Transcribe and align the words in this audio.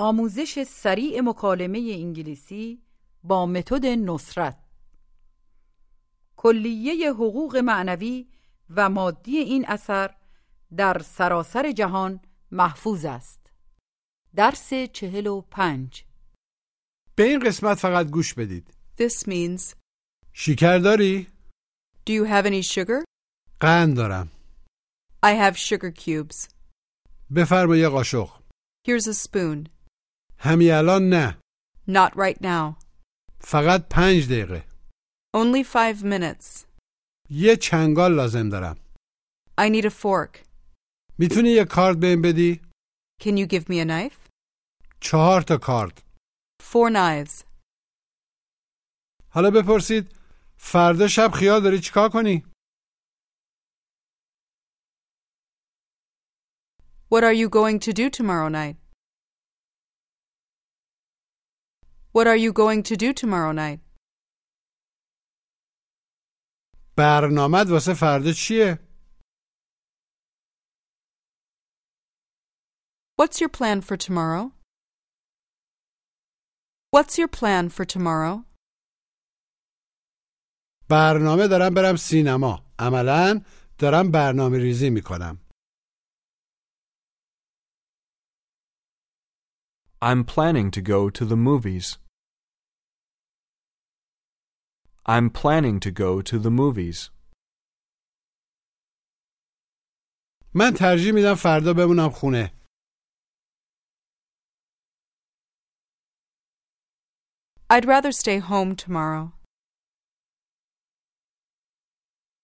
آموزش 0.00 0.62
سریع 0.62 1.20
مکالمه 1.20 1.78
انگلیسی 1.78 2.82
با 3.24 3.46
متد 3.46 3.86
نصرت 3.86 4.58
کلیه 6.36 7.12
حقوق 7.12 7.56
معنوی 7.56 8.28
و 8.70 8.88
مادی 8.88 9.36
این 9.36 9.64
اثر 9.68 10.14
در 10.76 10.98
سراسر 10.98 11.72
جهان 11.72 12.20
محفوظ 12.50 13.04
است 13.04 13.52
درس 14.36 14.74
چهل 14.92 15.26
و 15.26 15.40
پنج 15.40 16.04
به 17.16 17.22
این 17.22 17.38
قسمت 17.38 17.78
فقط 17.78 18.06
گوش 18.06 18.34
بدید 18.34 18.74
This 19.00 19.26
means, 19.26 19.74
شکر 20.32 20.78
داری؟ 20.78 21.26
do 22.06 22.12
you 22.12 22.24
have 22.24 22.46
any 22.46 22.62
sugar? 22.62 23.04
قند 23.60 23.96
دارم 23.96 24.30
I 25.26 25.30
have 25.30 25.56
sugar 25.56 25.90
cubes. 25.90 26.48
بفرما 27.36 27.76
یه 27.76 27.88
قاشق 27.88 28.28
Here's 28.88 29.06
a 29.06 29.14
spoon. 29.14 29.79
همین 30.40 30.72
الان 30.72 31.02
نه 31.08 31.38
Not 31.88 32.12
right 32.14 32.40
now. 32.42 32.76
فقط 33.40 33.88
پنج 33.90 34.26
دقیقه 34.28 34.64
Only 35.36 35.64
five 35.64 36.02
minutes. 36.04 36.66
یه 37.30 37.56
چنگال 37.56 38.14
لازم 38.14 38.48
دارم 38.48 38.76
I 39.60 39.68
need 39.68 39.84
a 39.84 39.90
fork. 39.90 40.46
می‌تونی 41.18 41.48
یه 41.48 41.64
کارت 41.64 41.96
بهم 41.96 42.22
بدی؟ 42.22 42.60
Can 43.22 43.36
you 43.36 43.46
give 43.46 43.64
me 43.68 43.76
a 43.84 43.84
knife? 43.86 44.28
چهار 45.00 45.42
تا 45.42 45.56
کارت 45.62 45.98
Four 46.62 46.90
knives. 46.90 47.44
حالا 49.32 49.50
بپرسید 49.50 50.16
فردا 50.56 51.08
شب 51.08 51.30
خیال 51.34 51.62
داری 51.62 51.80
چیکار 51.80 52.08
کنی؟ 52.12 52.42
What 57.12 57.24
are 57.24 57.32
you 57.32 57.48
going 57.48 57.78
to 57.86 57.92
do 57.92 58.08
tomorrow 58.10 58.48
night? 58.48 58.76
What 62.11 62.27
are 62.27 62.37
you 62.37 62.51
going 62.53 62.83
to 62.83 62.95
do 62.95 63.13
tomorrow 63.13 63.51
night? 63.51 63.79
برنامت 66.97 67.67
واسه 67.71 67.93
فردا 67.93 68.31
چیه؟ 68.31 68.79
What's 73.21 73.39
your 73.41 73.49
plan 73.49 73.81
for 73.81 73.97
tomorrow? 73.97 74.51
What's 76.95 77.17
your 77.17 77.27
plan 77.27 77.69
for 77.69 77.85
tomorrow? 77.85 78.45
برنامه 80.89 81.47
دارم 81.47 81.73
برم 81.73 81.95
سینما 81.95 82.63
عملا 82.79 83.41
دارم 83.79 84.11
برنامه 84.11 84.57
ریزی 84.57 84.89
میکنم 84.89 85.37
I'm 90.01 90.23
planning 90.23 90.69
to 90.71 90.81
go 90.81 91.09
to 91.09 91.25
the 91.25 91.35
movies. 91.35 91.97
I'm 95.09 95.29
planning 95.29 95.79
to 95.81 95.91
go 95.91 96.21
to 96.21 96.39
the 96.39 96.51
movies. 96.51 97.09
من 100.55 100.73
ترجیح 100.79 101.13
میدم 101.13 101.35
فردا 101.35 101.73
بمونم 101.73 102.09
خونه 102.09 102.51
I'd 107.69 107.85
rather 107.85 108.11
stay 108.11 108.37
home 108.39 108.75
tomorrow. 108.75 109.33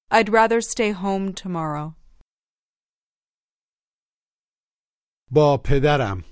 I'd 0.09 0.29
rather 0.29 0.61
stay 0.61 0.91
home 0.91 1.33
tomorrow. 1.33 1.95
با 5.31 5.61
پدرم 5.65 6.23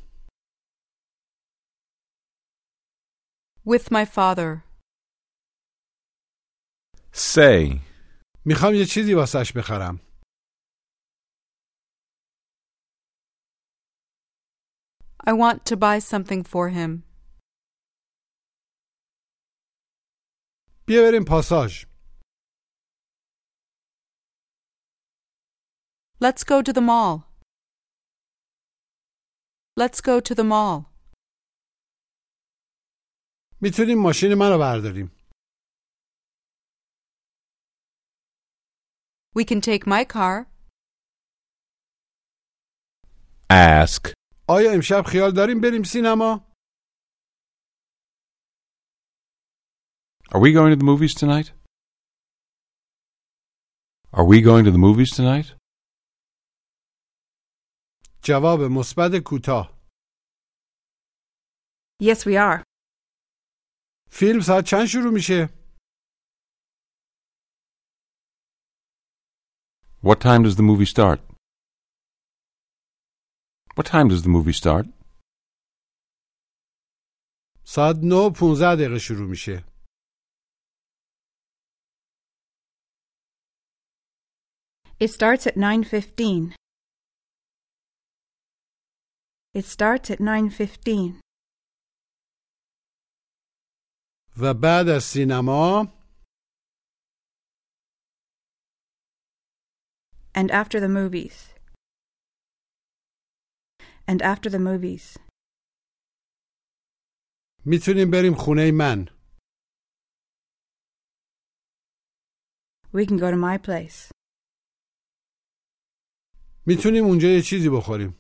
With 3.66 3.92
my 3.92 4.06
father. 4.06 4.63
Say. 7.17 7.81
می‌خوام 8.45 8.75
یه 8.75 8.85
چیزی 8.85 9.15
واسش 9.15 9.53
بخرم 9.57 10.01
I 15.27 15.33
want 15.33 15.65
to 15.65 15.77
buy 15.77 15.99
something 16.01 16.43
for 16.43 16.69
him. 16.69 17.03
بیا 20.87 21.03
بریم 21.03 21.25
پاساژ 21.29 21.85
Let's 26.21 26.45
go 26.45 26.63
to 26.63 26.73
the 26.73 26.81
mall. 26.81 27.15
Let's 29.81 30.01
go 30.01 30.21
to 30.21 30.35
the 30.35 30.45
mall. 30.45 30.95
می‌تونیم 33.61 33.99
ماشین 34.03 34.35
منو 34.35 34.59
برداریم 34.59 35.14
We 39.36 39.44
can 39.46 39.62
take 39.62 39.86
my 39.88 40.04
car. 40.06 40.48
Ask. 43.50 44.14
آیا 44.50 44.72
امشب 44.76 45.04
خیال 45.12 45.32
داریم 45.36 45.62
بریم 45.62 45.84
سینما؟ 45.84 46.46
Are 50.32 50.40
we 50.40 50.52
going 50.54 50.72
to 50.72 50.76
the 50.76 50.86
movies 50.92 51.14
tonight? 51.16 51.52
Are 54.14 54.26
we 54.26 54.42
going 54.42 54.66
to 54.66 54.72
the 54.72 54.78
movies 54.78 55.12
tonight? 55.16 55.56
جواب 58.24 58.60
مثبت 58.72 59.12
کوتاه 59.26 59.80
Yes, 62.04 62.26
we 62.26 62.36
are. 62.38 62.64
فیلم 64.12 64.40
ساعت 64.42 64.64
چند 64.66 64.86
شروع 64.86 65.14
میشه؟ 65.14 65.50
What 70.04 70.20
time 70.22 70.44
does 70.44 70.56
the 70.56 70.64
movie 70.64 70.86
start? 70.86 71.20
What 73.76 73.86
time 73.86 74.08
does 74.08 74.24
the 74.24 74.30
movie 74.30 74.54
start? 74.54 74.86
ساعت 77.64 77.96
9 78.04 78.14
و 78.14 78.30
15 78.34 78.76
دقیقه 78.76 79.00
شروع 79.00 79.30
میشه 79.30 79.66
It 85.00 85.10
starts 85.12 85.48
at 85.48 85.56
9:15. 85.56 86.54
It 89.54 89.66
starts 89.66 90.12
at 90.12 90.20
9:15. 90.20 91.20
و 94.38 94.54
بعد 94.54 94.88
از 94.90 95.04
سینما 95.04 95.88
And 100.34 100.52
after 100.52 100.80
the 100.80 100.88
movies. 101.00 101.36
And 104.08 104.22
after 104.22 104.50
the 104.50 104.60
movies. 104.60 105.18
میتونیم 107.66 108.12
بریم 108.12 108.34
خونه 108.36 108.72
من 108.72 109.06
We 112.94 113.06
can 113.06 113.18
go 113.18 113.30
to 113.32 113.38
my 113.38 113.58
place. 113.58 114.12
میتونیم 116.66 117.04
اونجا 117.06 117.28
یه 117.28 117.42
چیزی 117.42 117.70
بخوریم 117.70 118.16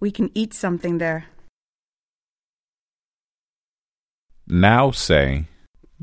We 0.00 0.10
can 0.12 0.28
eat 0.34 0.54
something 0.54 0.98
there. 0.98 1.22
Now 4.46 4.90
say. 4.92 5.48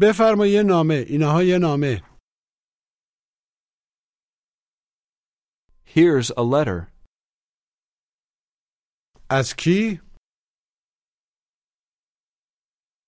بفرما 0.01 0.47
یه 0.47 0.63
نامه 0.67 0.95
اینها 1.09 1.43
یه 1.43 1.59
نامه 1.59 2.03
Here's 5.87 6.31
a 6.37 6.43
letter. 6.55 6.87
از 9.31 9.55
کی؟ 9.59 10.01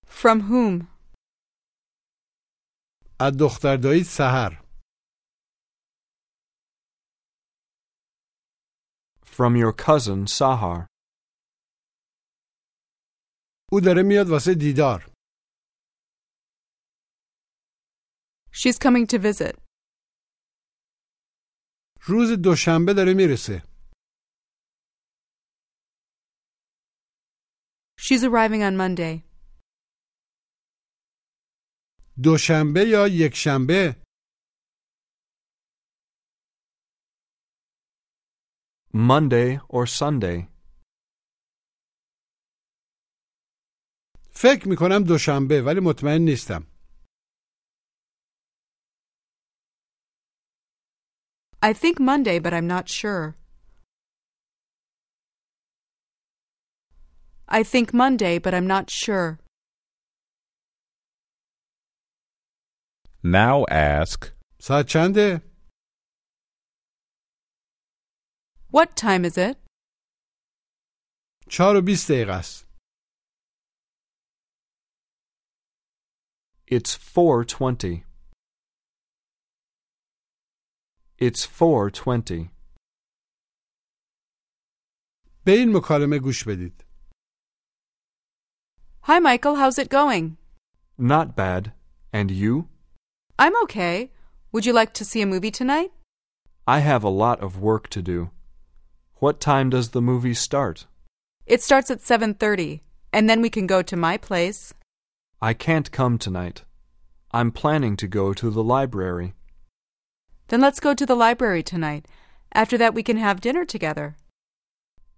From 0.07 0.39
whom? 0.51 0.87
از 3.21 3.33
دختر 3.41 3.77
دایید 3.77 4.05
سهر 4.05 4.63
From 9.25 9.57
your 9.57 9.73
cousin 9.73 10.27
Sahar. 10.27 10.87
او 13.73 13.81
داره 13.81 14.03
میاد 14.03 14.27
واسه 14.31 14.55
دیدار 14.55 15.12
She's 18.53 18.79
coming 18.79 19.07
to 19.07 19.19
visit. 19.19 19.55
روز 22.07 22.29
دوشنبه 22.45 22.95
داره 22.95 23.15
می‌رسه 23.15 23.63
She's 28.01 28.23
arriving 28.23 28.63
on 28.63 28.77
Monday. 28.77 29.23
دوشنبه 32.23 32.81
یا 32.89 33.09
یک 33.09 33.35
شنبه 33.35 33.97
Monday 38.95 39.59
or 39.69 39.87
Sunday? 39.87 40.53
فکر 44.35 44.69
می‌کنم 44.69 45.05
دوشنبه 45.09 45.63
ولی 45.63 45.81
مطمئن 45.81 46.21
نیستم 46.21 46.72
I 51.65 51.73
think 51.73 52.01
Monday, 52.01 52.41
but 52.41 52.53
I'm 52.53 52.67
not 52.67 52.89
sure. 52.89 53.37
I 57.49 57.63
think 57.63 57.95
Monday, 57.95 58.39
but 58.39 58.53
I'm 58.53 58.67
not 58.67 58.91
sure. 58.91 59.39
Now 63.23 63.65
ask. 63.71 64.33
Sa 64.59 64.83
chande. 64.83 65.43
What 68.71 68.97
time 68.97 69.25
is 69.25 69.39
it? 69.39 69.57
Çar 71.49 71.77
It's 76.67 76.97
4.20. 76.97 78.03
It's 81.22 81.46
4:20. 81.46 82.50
به 85.46 85.52
این 85.52 85.78
مکالمه 85.78 86.20
گوش 86.20 86.44
بدید 86.44 86.84
Hi, 89.04 89.20
Michael. 89.20 89.56
How's 89.56 89.80
it 89.80 89.90
going? 89.90 90.36
Not 90.98 91.36
bad. 91.36 91.72
And 92.12 92.30
you? 92.30 92.68
I'm 93.40 93.56
okay. 93.64 94.12
Would 94.52 94.66
you 94.66 94.74
like 94.74 94.94
to 94.96 95.06
see 95.06 95.22
a 95.22 95.32
movie 95.34 95.52
tonight? 95.52 95.92
I 96.68 96.80
have 96.80 97.04
a 97.06 97.18
lot 97.24 97.40
of 97.40 97.62
work 97.62 97.88
to 97.96 98.02
do. 98.02 98.32
What 99.24 99.40
time 99.40 99.70
does 99.70 99.90
the 99.90 100.02
movie 100.02 100.34
start? 100.34 100.88
It 101.46 101.62
starts 101.64 101.90
at 101.90 102.02
7:30, 102.02 102.82
and 103.14 103.30
then 103.30 103.42
we 103.42 103.50
can 103.50 103.66
go 103.68 103.82
to 103.82 103.96
my 104.08 104.18
place. 104.18 104.74
I 105.42 105.54
can't 105.54 105.90
come 106.00 106.18
tonight. 106.18 106.66
I'm 107.32 107.52
planning 107.62 107.96
to 107.98 108.08
go 108.20 108.34
to 108.34 108.50
the 108.50 108.64
library. 108.76 109.30
Then 110.52 110.62
let's 110.62 110.80
go 110.80 110.94
to 110.94 111.06
the 111.06 111.16
library 111.16 111.64
tonight. 111.64 112.08
After 112.54 112.78
that, 112.78 112.94
we 112.94 113.04
can 113.04 113.18
have 113.18 113.42
dinner 113.42 113.66
together. 113.66 114.16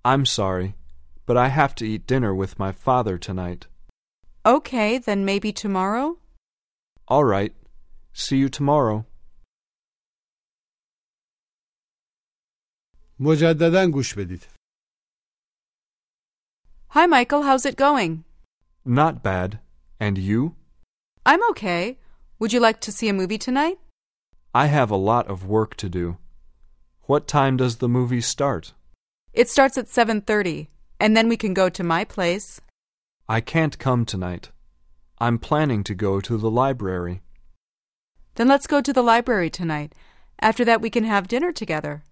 I'm 0.03 0.25
sorry, 0.25 0.75
but 1.25 1.37
I 1.37 1.49
have 1.49 1.75
to 1.75 1.87
eat 1.87 2.07
dinner 2.07 2.33
with 2.33 2.57
my 2.57 2.71
father 2.71 3.17
tonight. 3.17 3.67
Okay, 4.45 4.97
then 4.97 5.25
maybe 5.25 5.51
tomorrow? 5.51 6.17
All 7.07 7.23
right. 7.23 7.53
See 8.13 8.37
you 8.37 8.49
tomorrow. 8.49 9.05
مجددا 13.19 13.85
گوش 13.93 14.13
بدید 14.13 14.47
Hi, 16.95 17.05
Michael. 17.05 17.43
How's 17.43 17.65
it 17.65 17.75
going? 17.75 18.23
Not 18.83 19.21
bad. 19.21 19.59
And 19.99 20.17
you? 20.17 20.55
I'm 21.25 21.43
okay. 21.51 21.99
Would 22.39 22.51
you 22.53 22.59
like 22.59 22.79
to 22.81 22.91
see 22.91 23.07
a 23.09 23.13
movie 23.13 23.37
tonight? 23.37 23.77
I 24.56 24.66
have 24.66 24.92
a 24.92 24.96
lot 24.96 25.26
of 25.26 25.48
work 25.48 25.74
to 25.78 25.88
do. 25.88 26.16
What 27.06 27.26
time 27.26 27.56
does 27.56 27.76
the 27.76 27.88
movie 27.88 28.20
start? 28.20 28.72
It 29.32 29.48
starts 29.50 29.76
at 29.76 29.88
7:30, 29.88 30.68
and 31.00 31.16
then 31.16 31.28
we 31.28 31.36
can 31.36 31.54
go 31.54 31.68
to 31.68 31.82
my 31.82 32.04
place. 32.04 32.60
I 33.28 33.40
can't 33.40 33.80
come 33.80 34.04
tonight. 34.04 34.52
I'm 35.18 35.38
planning 35.38 35.82
to 35.84 35.94
go 35.94 36.20
to 36.20 36.36
the 36.36 36.50
library. 36.50 37.20
Then 38.36 38.46
let's 38.46 38.68
go 38.68 38.80
to 38.80 38.92
the 38.92 39.02
library 39.02 39.50
tonight. 39.50 39.92
After 40.38 40.64
that, 40.64 40.80
we 40.80 40.90
can 40.90 41.04
have 41.04 41.26
dinner 41.26 41.50
together. 41.50 42.04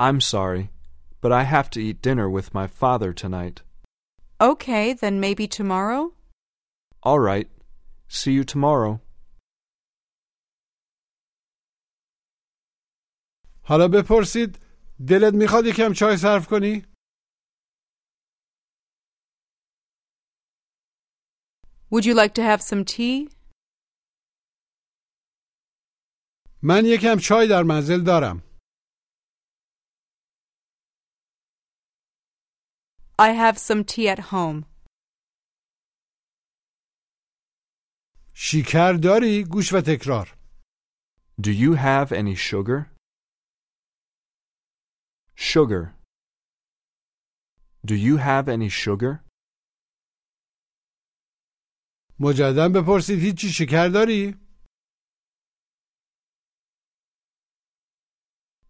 I'm 0.00 0.22
sorry, 0.22 0.70
but 1.20 1.30
I 1.30 1.42
have 1.42 1.68
to 1.70 1.82
eat 1.82 2.00
dinner 2.00 2.28
with 2.30 2.54
my 2.54 2.66
father 2.66 3.12
tonight. 3.12 3.62
Okay, 4.40 4.94
then 4.94 5.20
maybe 5.20 5.46
tomorrow? 5.46 6.12
All 7.02 7.18
right. 7.18 7.48
See 8.08 8.32
you 8.32 8.44
tomorrow. 8.44 9.00
حالا 13.66 13.88
بپرسید 13.88 14.58
دلت 15.08 15.34
می‌خواد 15.34 15.64
یکم 15.66 15.92
چای 15.92 16.16
صرف 16.16 16.46
کنی؟ 16.50 16.94
Would 21.90 22.04
you 22.04 22.14
like 22.14 22.34
to 22.34 22.42
have 22.42 22.62
some 22.62 22.84
tea? 22.84 23.30
من 26.62 26.82
یکم 26.84 27.16
چای 27.22 27.48
در 27.48 27.62
منزل 27.62 28.04
دارم 28.06 28.42
I 33.18 33.30
have 33.32 33.58
some 33.58 33.84
tea 33.84 34.08
at 34.08 34.18
home. 34.32 34.64
شیکر 38.34 38.92
داری؟ 38.92 39.44
گوش 39.44 39.72
و 39.72 39.80
تکرار 39.86 40.36
Do 41.40 41.50
you 41.50 41.74
have 41.74 42.12
any 42.12 42.36
sugar? 42.36 42.93
Sugar. 45.35 45.93
Do 47.85 47.95
you 47.95 48.17
have 48.17 48.47
any 48.49 48.69
sugar? 48.69 49.23
مجددا 52.19 52.69
بپرسید 52.75 53.19
هیچی 53.19 53.49
شکر 53.49 53.87
داری؟ 53.93 54.35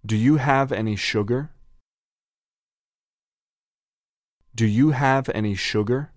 Do 0.05 0.15
you 0.15 0.37
have 0.37 0.71
any 0.71 0.95
sugar? 0.95 1.49
Do 4.55 4.65
you 4.65 4.91
have 4.91 5.29
any 5.29 5.55
sugar? 5.55 6.13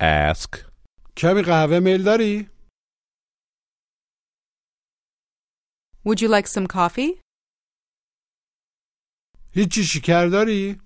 ask, 0.00 0.50
کمی 1.16 1.42
قهوه 1.42 1.78
میل 1.84 2.02
داری؟ 2.04 2.50
Would 6.06 6.20
you 6.20 6.28
like 6.28 6.46
some 6.48 6.66
coffee? 6.66 7.20
هیچی 9.54 9.82
شکر 9.84 10.26
داری؟ 10.32 10.78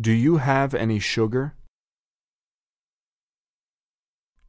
Do 0.00 0.10
you 0.10 0.36
have 0.38 0.74
any 0.74 0.98
sugar? 0.98 1.56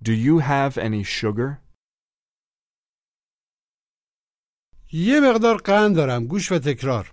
Do 0.02 0.14
you 0.14 0.40
have 0.40 0.78
any 0.78 1.04
sugar? 1.04 1.64
یه 4.94 5.20
مقدار 5.24 5.58
قند 5.66 5.96
دارم 5.96 6.28
گوش 6.28 6.52
و 6.52 6.60
تکرار 6.66 7.12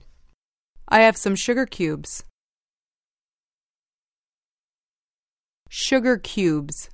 I 0.92 1.00
have 1.08 1.16
some 1.16 1.36
sugar 1.36 1.66
cubes. 1.66 2.24
Sugar 5.70 6.16
cubes. 6.18 6.88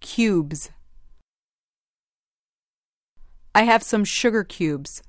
Cubes. 0.00 0.70
I 3.54 3.62
have 3.62 3.82
some 3.82 4.04
sugar 4.04 4.44
cubes. 4.44 5.02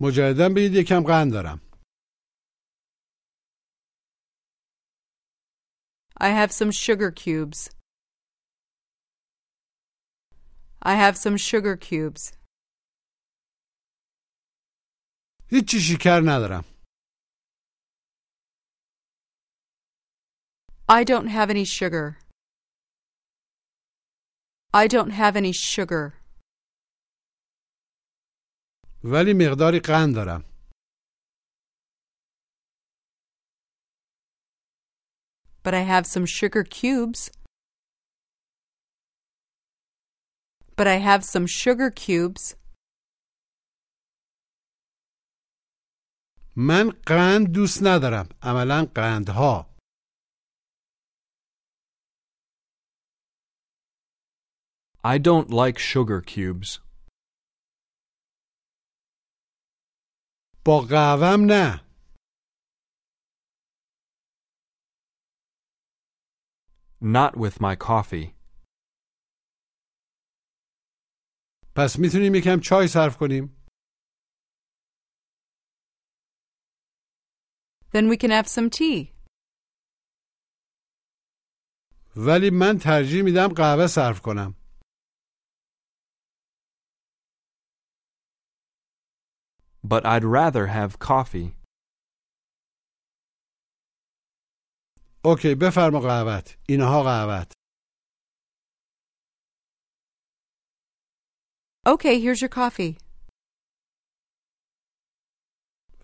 مجددا 0.00 0.48
بگید 0.56 0.74
یکم 0.74 1.02
قند 1.06 1.32
دارم 1.32 1.60
I 6.20 6.28
have 6.30 6.50
some 6.50 6.70
sugar 6.72 7.10
cubes. 7.10 7.70
I 10.82 10.94
have 10.94 11.16
some 11.16 11.36
sugar 11.36 11.76
cubes. 11.76 12.32
هیچی 15.50 15.80
شکر 15.80 16.20
ندارم 16.20 16.64
I 20.88 21.02
don't 21.04 21.26
have 21.28 21.50
any 21.50 21.64
sugar. 21.64 22.18
I 24.72 24.86
don't 24.86 25.10
have 25.10 25.36
any 25.36 25.52
sugar. 25.52 26.12
ولی 29.04 29.32
مقداری 29.34 29.80
قند 29.80 30.14
دارم 30.14 30.44
But 35.64 35.74
I 35.74 35.80
have 35.80 36.06
some 36.06 36.26
sugar 36.26 36.62
cubes. 36.62 37.30
But 40.76 40.86
I 40.86 40.96
have 41.08 41.24
some 41.24 41.46
sugar 41.46 41.90
cubes. 41.90 42.54
من 46.56 46.90
قند 47.06 47.52
دوست 47.52 47.82
ندارم 47.82 48.28
عملا 48.42 48.84
قندها 48.96 49.69
I 55.04 55.18
don't 55.18 55.50
like 55.50 55.78
sugar 55.78 56.20
cubes. 56.20 56.80
با 60.64 60.80
قهوهم 60.90 61.40
نه 61.50 61.86
Not 67.00 67.36
with 67.36 67.60
my 67.60 67.76
coffee. 67.76 68.34
پس 71.76 71.98
میتونیم 71.98 72.34
یکم 72.34 72.60
چای 72.62 72.88
صرف 72.88 73.16
کنیم 73.20 73.56
Then 77.92 78.08
we 78.10 78.16
can 78.16 78.30
have 78.30 78.48
some 78.48 78.70
tea. 78.70 79.12
ولی 82.16 82.50
من 82.50 82.78
ترجیح 82.78 83.22
میدم 83.24 83.48
قهوه 83.56 83.86
صرف 83.86 84.20
کنم 84.20 84.54
But 89.84 90.02
I'd 90.06 90.24
rather 90.24 90.66
have 90.66 90.98
coffee. 90.98 91.56
اوکی 95.24 95.54
بفرما 95.54 96.00
قهوت 96.00 96.56
اینها 96.68 97.02
قهوت 97.02 97.52
Okay, 101.88 102.18
here's 102.20 102.40
your 102.40 102.48
coffee. 102.50 102.98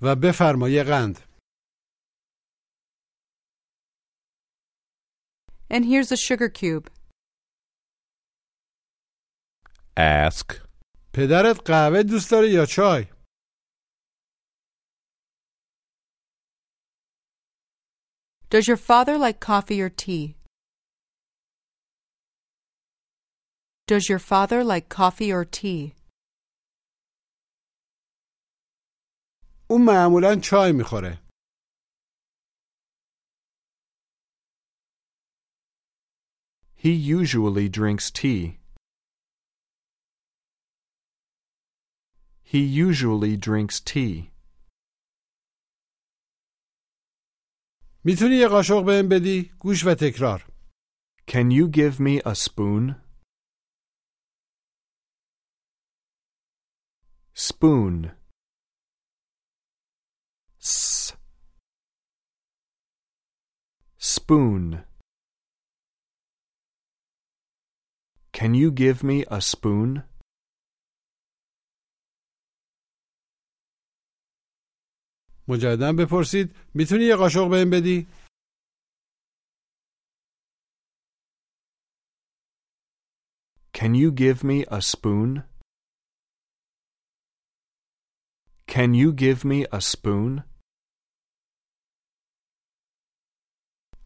و 0.03 0.17
بفرما 0.23 0.69
یه 0.69 0.83
قند 0.85 1.19
And 5.71 5.85
here's 5.85 6.13
a 6.13 6.17
sugar 6.17 6.49
cube. 6.49 6.91
Ask. 9.97 10.49
پدرت 11.15 11.61
قهوه 11.71 12.03
دوست 12.03 12.31
داره 12.31 12.49
یا 12.51 12.67
چای 12.67 13.07
Does 18.51 18.69
your 18.69 18.77
father 18.77 19.17
like 19.17 19.41
coffee 19.41 19.81
or 19.81 19.89
tea? 19.89 20.37
Does 23.87 24.09
your 24.09 24.19
father 24.19 24.63
like 24.65 24.89
coffee 24.89 25.33
or 25.33 25.45
tea? 25.45 25.95
اون 29.71 29.85
معمولا 29.85 30.37
چای 30.43 30.73
میخوره 30.73 31.19
He 36.85 36.91
usually 36.91 37.69
drinks 37.69 38.11
tea. 38.11 38.59
He 42.43 42.59
usually 42.59 43.37
drinks 43.37 43.79
tea. 43.81 44.33
میتونی 48.07 48.35
یه 48.35 48.49
قاشق 48.49 48.85
بهم 48.85 49.09
بدی 49.09 49.51
گوش 49.59 49.87
و 49.87 49.95
تکرار 49.95 50.47
Can 51.31 51.51
you 51.51 51.69
give 51.69 52.01
me 52.01 52.15
a 52.33 52.35
spoon? 52.35 52.97
Spoon. 57.35 58.13
S. 60.61 61.15
Spoon. 63.99 64.85
Can 68.33 68.55
you 68.55 68.71
give 68.71 69.03
me 69.03 69.25
a 69.31 69.41
spoon? 69.41 70.05
مجددا 75.48 75.94
بپرسید 75.94 76.56
می‌تونی 76.74 77.04
یه 77.04 77.16
قاشق 77.16 77.50
بهم 77.50 77.70
بدی 77.70 78.08
Can 83.74 83.94
you 83.94 84.12
give 84.12 84.44
me 84.44 84.66
a 84.78 84.82
spoon? 84.82 85.44
Can 88.68 88.94
you 89.02 89.14
give 89.14 89.46
me 89.46 89.66
a 89.72 89.82
spoon? 89.82 90.44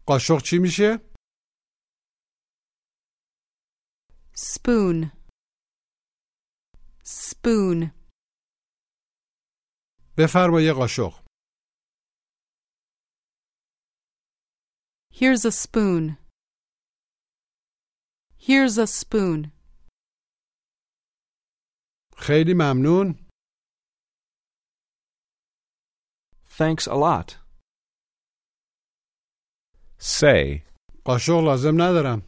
قاشق 0.05 0.41
چی 0.41 0.57
میشه 0.59 0.99
Spoon. 4.35 5.11
Spoon. 7.05 7.91
بفرما 10.17 10.61
یه 10.61 10.73
قاشق 10.73 11.20
Here's 15.10 15.44
a 15.44 15.52
spoon. 15.52 16.16
Here's 18.38 18.78
a 18.78 18.86
spoon. 18.86 19.52
خیلی 22.16 22.54
ممنون 22.54 23.26
Thanks 26.58 26.86
a 26.86 26.94
lot. 26.94 27.36
Say. 29.98 30.62
قاشق 31.04 31.40
لازم 31.44 31.74
ندارم 31.82 32.22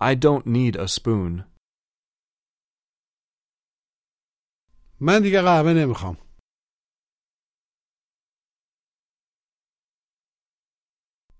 I 0.00 0.14
don't 0.14 0.46
need 0.46 0.76
a 0.76 0.86
spoon. 0.88 1.44
من 5.00 5.22
دیگه 5.22 5.42
قهوه 5.42 5.72
نمیخوام 5.72 6.16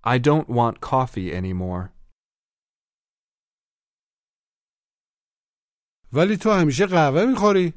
I 0.05 0.19
don't 0.19 0.49
want 0.49 0.81
coffee 0.81 1.33
anymore. 1.33 1.93
ولی 6.13 6.37
تو 6.37 6.51
همیشه 6.51 6.87
قهوه 6.87 7.25
میخوری 7.27 7.73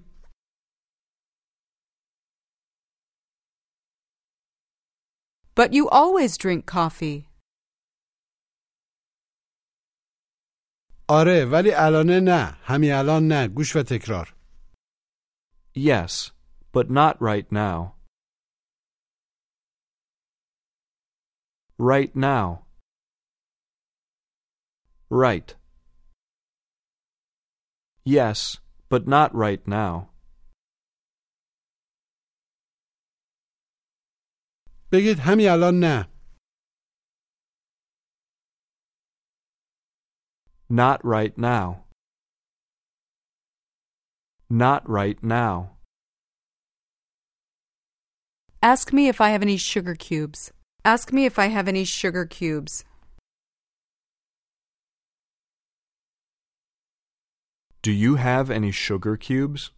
But 5.55 5.73
you 5.73 5.89
always 5.89 6.37
drink 6.37 6.65
coffee. 6.65 7.25
آره 11.09 11.45
ولی 11.45 11.71
الانه 11.73 12.19
نه 12.19 12.57
همین 12.63 12.91
الان 12.91 13.27
نه 13.27 13.47
گوش 13.47 13.75
و 13.75 13.83
تکرار 13.83 14.35
Yes, 15.75 16.31
but 16.73 16.89
not 16.89 17.15
right 17.21 17.51
now. 17.51 17.92
Right 21.77 22.15
now. 22.15 22.65
Right. 25.09 25.55
Yes, 28.03 28.59
but 28.89 29.07
not 29.07 29.33
right 29.33 29.67
now. 29.67 30.09
بگید 34.91 35.19
همین 35.19 35.49
الان 35.49 35.79
نه 35.79 36.09
Not 40.69 41.03
right 41.03 41.35
now. 41.35 41.85
Not 44.49 44.87
right 44.87 45.17
now. 45.23 45.77
Ask 48.61 48.93
me 48.93 49.07
if 49.07 49.19
I 49.19 49.29
have 49.29 49.41
any 49.41 49.57
sugar 49.57 49.95
cubes. 49.95 50.51
Ask 50.85 51.11
me 51.13 51.25
if 51.25 51.37
I 51.37 51.47
have 51.47 51.67
any 51.67 51.83
sugar 51.85 52.25
cubes. 52.25 52.83
Do 57.81 57.91
you 57.91 58.15
have 58.15 58.49
any 58.49 58.71
sugar 58.71 59.15
cubes? 59.17 59.71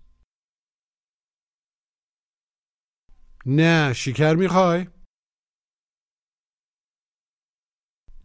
نه 3.46 3.94
شکر 3.96 4.36
میخوای 4.40 4.88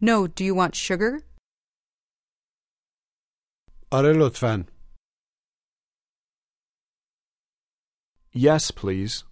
No, 0.01 0.27
do 0.27 0.43
you 0.43 0.53
want 0.55 0.75
sugar? 0.75 1.23
آره 3.91 4.13
لطفا 4.19 4.65
Yes, 8.33 8.69
please. 8.71 9.23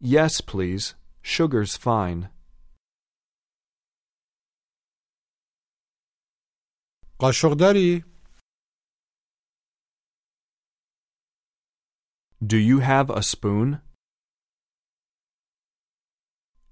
Yes, 0.00 0.40
please. 0.40 0.94
Sugar's 1.22 1.76
fine. 1.76 2.28
قاشق 7.20 7.54
داری 7.60 8.04
Do 12.46 12.56
you 12.58 12.80
have 12.80 13.10
a 13.10 13.22
spoon? 13.22 13.80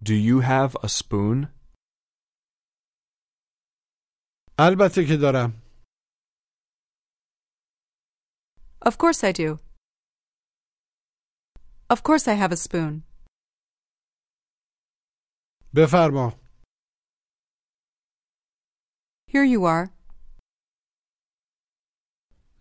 Do 0.03 0.15
you 0.15 0.41
have 0.41 0.77
a 0.83 0.89
spoon? 0.89 1.49
البته 4.59 5.05
که 5.09 5.17
دارم 5.17 5.63
Of 8.87 8.99
course 8.99 9.25
I 9.25 9.33
do. 9.33 9.59
Of 11.91 12.03
course 12.03 12.29
I 12.29 12.35
have 12.35 12.53
a 12.53 12.57
spoon. 12.57 13.03
بفرما 15.75 16.33
Here 19.27 19.45
you 19.45 19.65
are. 19.65 19.91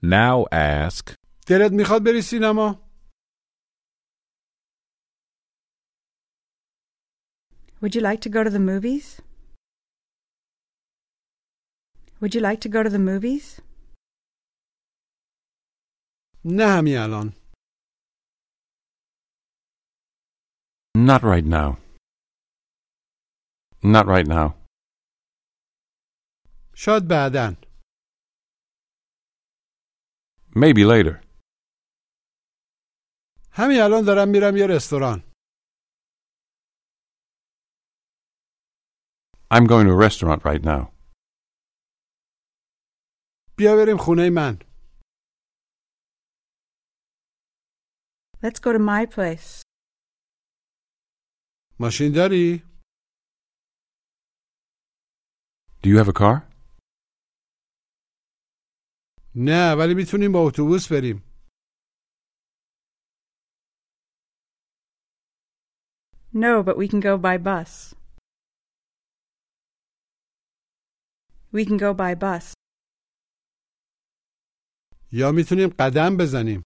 Now 0.01 0.45
ask. 0.51 1.15
دلت 1.47 1.71
میخواد 1.71 2.03
بری 2.05 2.21
سینما 2.21 2.79
Would 7.81 7.95
you 7.95 8.01
like 8.01 8.21
to 8.21 8.29
go 8.29 8.43
to 8.43 8.49
the 8.49 8.59
movies? 8.71 9.19
Would 12.21 12.33
you 12.35 12.41
like 12.41 12.61
to 12.61 12.69
go 12.69 12.81
to 12.83 12.89
the 12.89 12.99
movies? 12.99 13.59
نه 16.45 16.63
همین 16.79 16.97
الان 16.97 17.33
Not 20.97 21.21
right 21.23 21.45
now. 21.45 21.77
Not 23.83 24.05
right 24.07 24.27
now. 24.27 24.47
شاید 26.75 27.03
بعدن 27.09 27.57
Maybe 30.55 30.83
later. 30.85 31.23
همین 33.51 33.79
الان 33.81 34.03
دارم 34.05 34.29
میرم 34.29 34.57
یه 34.57 34.67
رستوران 34.69 35.19
I'm 39.51 39.65
going 39.67 39.85
to 39.87 39.93
a 39.93 39.97
restaurant 40.07 40.43
right 40.45 40.63
now. 40.63 40.93
بیا 43.57 43.75
بریم 43.75 43.97
خونه 43.97 44.29
من 44.29 44.59
Let's 48.43 48.59
go 48.59 48.73
to 48.73 48.79
my 48.79 49.05
place. 49.15 49.63
ماشین 51.79 52.11
داری؟ 52.15 52.63
Do 55.81 55.89
you 55.89 55.97
have 55.97 56.07
a 56.09 56.13
car? 56.13 56.49
نه 59.35 59.75
ولی 59.79 59.93
میتونیم 59.93 60.31
با 60.31 60.39
اتوبوس 60.47 60.91
بریم 60.91 61.23
No, 66.33 66.63
but 66.63 66.77
we 66.77 66.87
can 66.87 66.99
go 66.99 67.17
by 67.17 67.37
bus. 67.37 67.93
We 71.51 71.65
can 71.65 71.77
go 71.77 71.93
by 71.93 72.15
bus. 72.15 72.53
یا 75.11 75.31
میتونیم 75.31 75.69
قدم 75.79 76.17
بزنیم 76.19 76.61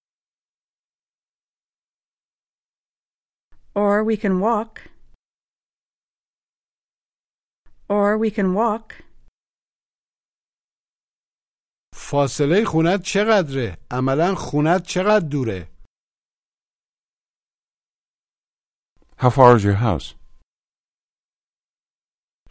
Or 3.74 4.04
we 4.04 4.16
can 4.16 4.40
walk. 4.40 4.91
Or 7.88 8.18
we 8.18 8.30
can 8.30 8.54
walk. 8.54 8.94
فاصله 11.94 12.64
خونت 12.64 13.02
چقدره؟ 13.02 13.78
عملا 13.90 14.34
خونت 14.34 14.82
چقدر 14.86 15.28
دوره؟ 15.28 15.68
How 19.18 19.30
far 19.30 19.56
is 19.58 19.64
your 19.64 19.76
house? 19.76 20.14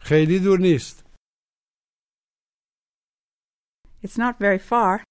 خیلی 0.00 0.38
دور 0.38 0.58
نیست 0.58 1.04
It's 4.02 4.16
not 4.18 4.34
very 4.38 4.58
far. 4.58 5.04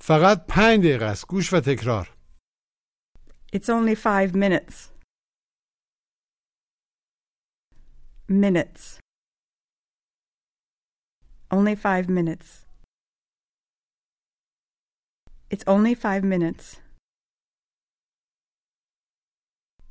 فقط 0.00 0.46
پنج 0.48 0.80
دقیقه 0.80 1.04
است 1.04 1.26
گوش 1.26 1.52
و 1.52 1.60
تکرار 1.60 2.16
It's 3.56 3.68
only 3.68 3.94
five 3.94 4.34
minutes. 4.34 4.89
Minutes. 8.30 8.98
Only 11.50 11.74
five 11.76 12.08
minutes. 12.08 12.64
It's 15.50 15.64
only 15.66 15.94
five 15.94 16.24
minutes. 16.24 16.80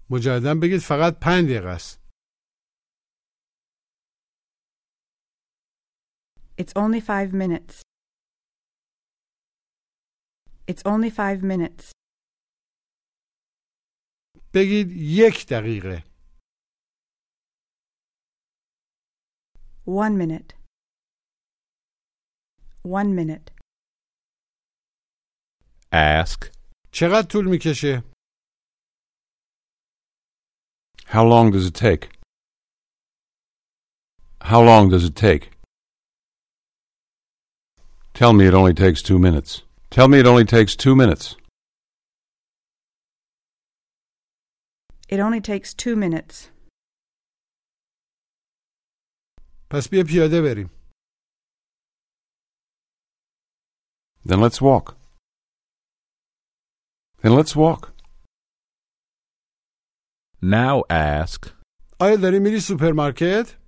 مجددا 0.09 0.53
بگید 0.61 0.79
فقط 0.79 1.13
پنج 1.21 1.45
دقیقه 1.45 1.69
است 1.69 2.05
It's 6.61 6.73
only 6.75 7.01
five 7.01 7.33
minutes. 7.33 7.81
It's 10.71 10.83
only 10.85 11.09
five 11.09 11.43
minutes. 11.43 11.91
بگید 14.53 14.91
یک 14.91 15.47
دقیقه 15.49 16.03
One 19.89 20.17
minute. 20.17 20.53
One 22.83 23.15
minute. 23.15 23.51
Ask. 25.91 26.51
چقدر 26.91 27.27
طول 27.29 27.45
میکشه؟ 27.47 28.03
How 31.07 31.23
long 31.23 31.51
does 31.51 31.65
it 31.67 31.75
take? 31.75 32.09
How 34.41 34.61
long 34.61 34.89
does 34.89 35.03
it 35.09 35.15
take? 35.15 35.51
Tell 38.13 38.33
me 38.33 38.45
it 38.47 38.53
only 38.53 38.73
takes 38.73 39.01
two 39.01 39.19
minutes. 39.19 39.63
Tell 39.89 40.07
me 40.07 40.19
it 40.19 40.25
only 40.25 40.45
takes 40.45 40.75
two 40.75 40.95
minutes. 40.95 41.35
It 45.07 45.19
only 45.19 45.41
takes 45.41 45.73
two 45.73 45.95
minutes. 45.95 46.49
پس 49.71 49.89
بیا 49.91 50.03
پیاده 50.07 50.41
بریم 50.41 50.69
Then 54.29 54.39
let's 54.39 54.59
walk. 54.59 54.85
Then 57.21 57.33
let's 57.39 57.55
walk. 57.55 57.81
Now 60.41 60.83
ask. 60.89 61.45
آیا 61.99 62.15
داری 62.21 62.39
میری 62.39 62.59
سوپرمارکت؟ 62.59 63.65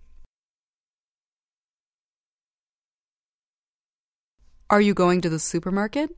Are 4.70 4.82
you 4.82 4.94
going 4.94 5.22
to 5.22 5.30
the 5.30 5.40
supermarket? 5.40 6.10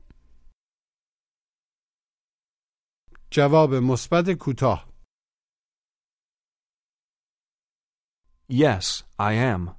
جواب 3.30 3.70
مثبت 3.74 4.24
کوتاه 4.40 4.88
Yes, 8.48 9.02
I 9.18 9.32
am. 9.34 9.76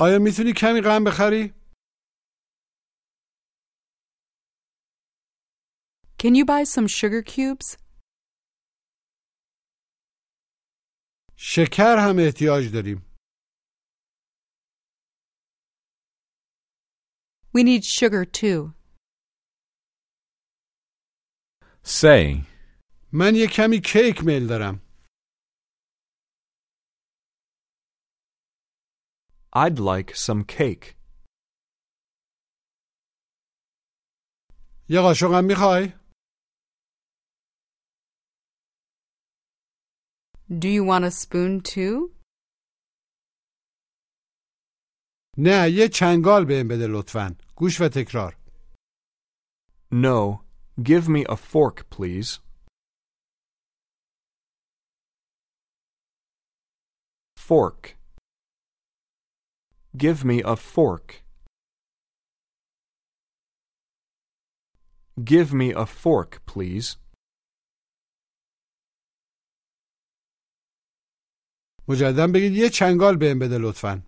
آیا 0.00 0.18
میتونی 0.18 0.52
کمی 0.56 0.80
غم 0.84 1.04
بخری؟ 1.06 1.52
Can 6.18 6.34
you 6.34 6.44
buy 6.44 6.64
some 6.64 6.88
sugar 6.88 7.22
cubes? 7.22 7.76
شکر 11.36 11.96
هم 11.98 12.16
احتیاج 12.18 12.72
داریم 12.72 13.02
We 17.54 17.62
need 17.64 17.84
sugar 17.84 18.24
too. 18.24 18.72
Say. 21.84 22.44
من 23.12 23.34
یه 23.34 23.46
کمی 23.46 23.80
کیک 23.84 24.24
میل 24.26 24.46
دارم 24.46 24.80
I'd 29.52 29.78
like 29.78 30.14
some 30.14 30.44
cake. 30.44 30.96
یه 34.88 35.00
قاشقم 35.00 35.44
میخوای؟ 35.44 35.92
Do 40.48 40.68
you 40.68 40.84
want 40.84 41.04
a 41.04 41.10
spoon 41.10 41.60
too? 41.60 42.16
نه 45.38 45.70
یه 45.70 45.88
چنگال 45.88 46.44
بهم 46.44 46.68
بده 46.68 46.86
لطفا 46.86 47.36
گوش 47.56 47.80
و 47.80 47.88
تکرار 47.88 48.36
No, 49.92 50.40
give 50.82 51.08
me 51.08 51.24
a 51.24 51.36
fork, 51.36 51.76
please. 51.90 52.40
Fork. 57.48 57.96
Give 59.96 60.24
me 60.24 60.42
a 60.42 60.56
fork. 60.56 61.22
Give 65.24 65.54
me 65.54 65.72
a 65.72 65.86
fork, 65.86 66.42
please. 66.46 66.96
مجددا 71.88 72.26
بگید 72.34 72.52
یه 72.52 72.68
چنگال 72.68 73.16
بهم 73.16 73.38
بده 73.38 73.58
لطفا 73.58 74.02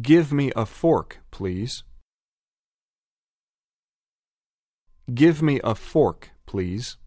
Give 0.00 0.32
me 0.32 0.52
a 0.54 0.64
fork, 0.64 1.18
please. 1.32 1.82
Give 5.12 5.42
me 5.42 5.60
a 5.64 5.74
fork, 5.74 6.30
please. 6.46 6.98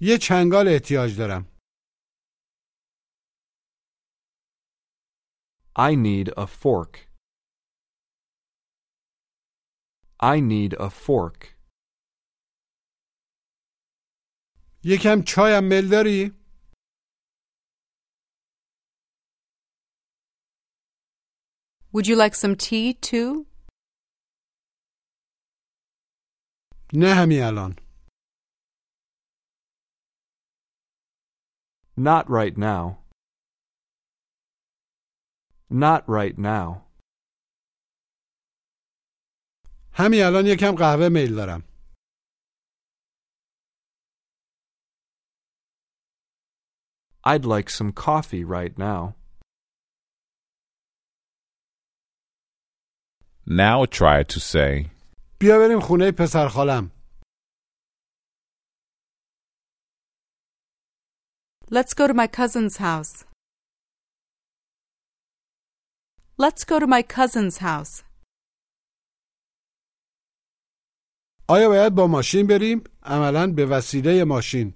یه 0.00 0.18
چنگال 0.22 0.66
احتیاج 0.68 1.18
دارم. 1.18 1.42
I 5.76 5.94
need 5.94 6.28
a 6.36 6.46
fork. 6.46 6.94
I 10.22 10.40
need 10.40 10.72
a 10.80 10.90
fork. 10.90 11.60
یکم 14.84 15.22
چایم 15.26 15.64
میل 15.70 15.88
داری؟ 15.90 16.40
Would 21.92 22.06
you 22.06 22.16
like 22.16 22.34
some 22.34 22.54
tea, 22.56 22.94
too? 22.94 23.46
نه 26.94 27.14
همین 27.22 27.42
الان. 27.42 27.83
Not 31.96 32.24
right 32.30 32.56
now. 32.56 32.98
Not 35.70 36.02
right 36.08 36.38
now. 36.38 36.86
همین 39.92 40.22
الان 40.22 40.46
یکم 40.46 40.74
قهوه 40.78 41.08
میل 41.08 41.34
دارم. 41.34 41.64
I'd 47.24 47.44
like 47.44 47.68
some 47.68 47.92
coffee 47.92 48.44
right 48.44 48.78
now. 48.78 49.14
Now 53.46 53.84
try 53.84 54.22
to 54.22 54.40
say, 54.40 54.90
بیا 55.38 55.58
بریم 55.58 55.80
خونه 55.80 56.10
پسر 56.10 56.48
خالم. 56.48 56.90
Let's 61.70 61.94
go 61.94 62.06
to 62.06 62.14
my 62.14 62.26
cousin's 62.26 62.76
house. 62.78 63.24
Let's 66.38 66.64
go 66.64 66.78
to 66.80 66.86
my 66.86 67.02
cousin's 67.02 67.58
house. 67.58 68.02
آیا 71.48 71.68
باید 71.68 71.94
با 71.94 72.06
ماشین 72.06 72.46
بریم؟ 72.46 72.84
عملا 73.02 73.52
به 73.56 73.66
وسیله 73.66 74.24
ماشین. 74.24 74.74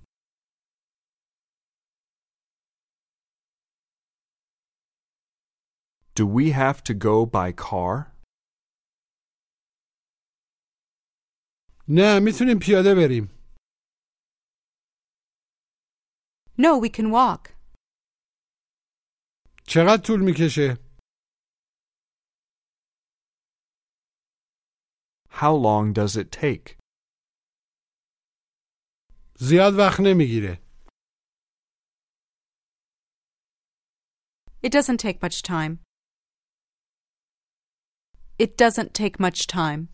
Do 6.16 6.26
we 6.26 6.50
have 6.52 6.82
to 6.84 6.94
go 6.94 7.26
by 7.26 7.52
car? 7.52 8.14
نه 11.88 12.20
میتونیم 12.24 12.58
پیاده 12.58 12.94
بریم. 12.94 13.37
No, 16.58 16.78
we 16.78 16.88
can 16.88 17.10
walk. 17.10 17.50
چقدر 19.66 20.02
طول 20.06 20.20
میکشه؟ 20.24 20.78
How 25.30 25.52
long 25.52 25.92
does 25.92 26.16
it 26.16 26.30
take? 26.32 26.78
زیاد 29.38 29.72
وقت 29.78 30.00
نمیگیره. 30.00 30.64
It 34.62 34.70
doesn't 34.72 35.00
take 35.00 35.18
much 35.22 35.42
time. 35.42 35.78
It 38.38 38.56
doesn't 38.56 38.94
take 38.94 39.20
much 39.20 39.46
time. 39.46 39.88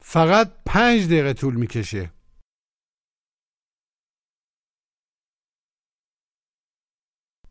فقط 0.00 0.46
پنج 0.66 1.06
دقیقه 1.06 1.32
طول 1.40 1.54
میکشه. 1.60 2.17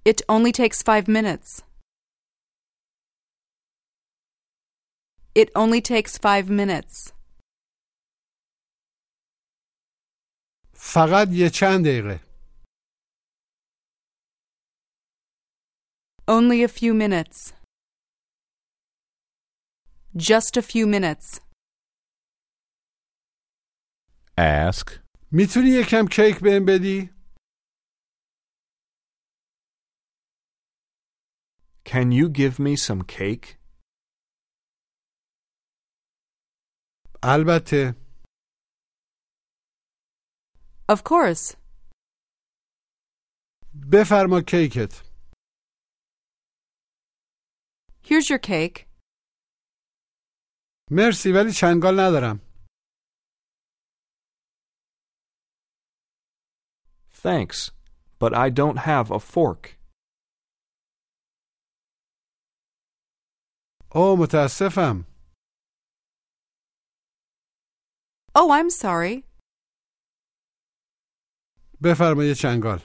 It 0.08 0.22
only 0.30 0.52
takes 0.52 0.82
five 0.84 1.08
minutes. 1.08 1.62
It 5.36 5.50
only 5.56 5.82
takes 5.82 6.18
five 6.18 6.50
minutes. 6.50 7.12
فقط 10.74 11.28
یه 11.32 11.50
چند 11.50 11.86
دقیقه. 11.86 12.20
Only 16.28 16.64
a 16.64 16.68
few 16.68 16.94
minutes. 16.94 17.54
Just 20.16 20.58
a 20.58 20.62
few 20.62 20.86
minutes. 20.88 21.40
ask, 24.38 25.00
میتونی 25.32 25.70
یکم 25.70 26.06
کیک 26.12 26.40
بهم 26.40 26.66
بدی؟ 26.66 27.10
Can 31.88 32.12
you 32.12 32.30
give 32.30 32.60
me 32.60 32.76
some 32.76 33.02
cake? 33.04 33.58
البته. 37.24 37.96
Of 40.90 41.04
course. 41.04 41.56
بفرما 43.74 44.42
کیکت. 44.48 45.04
Here's 48.04 48.30
your 48.30 48.40
cake. 48.40 48.88
مرسی 50.92 51.32
ولی 51.32 51.52
چنگال 51.52 52.00
ندارم. 52.00 52.40
Thanks, 57.12 57.72
but 58.20 58.34
I 58.36 58.50
don't 58.50 58.80
have 58.80 59.10
a 59.10 59.20
fork. 59.20 59.77
اوه 63.96 64.20
متاسفم. 64.20 65.06
Oh, 68.38 68.50
I'm 68.52 68.70
sorry. 68.70 69.24
بفرما 71.84 72.24
یه 72.24 72.36
چنگال. 72.36 72.80